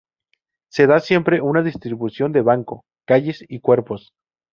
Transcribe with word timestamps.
Se 0.71 0.87
da 0.87 0.99
siempre 0.99 1.41
una 1.41 1.61
distribución 1.61 2.31
de 2.31 2.41
banco, 2.41 2.85
calles 3.05 3.45
y 3.47 3.59
cuerpos. 3.59 4.15